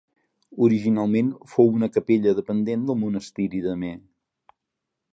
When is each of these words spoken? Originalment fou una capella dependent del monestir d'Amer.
Originalment 0.67 1.29
fou 1.51 1.69
una 1.81 1.91
capella 1.99 2.35
dependent 2.41 2.89
del 2.91 3.01
monestir 3.05 3.49
d'Amer. 3.67 3.97